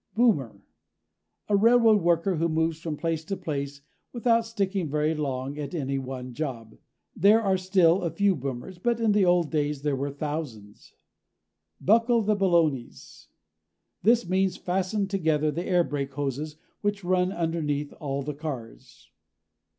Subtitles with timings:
[0.15, 0.63] BOOMER
[1.47, 3.81] a railroad worker who moves from place to place
[4.11, 6.75] without sticking very long at any one job.
[7.15, 10.95] There are still a few boomers, but in the old days there were thousands.
[11.79, 13.27] BUCKLE THE BALONIES
[14.01, 19.11] this means fasten together the air brake hoses which run underneath all the cars.